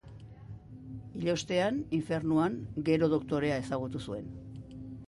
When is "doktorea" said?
3.17-3.65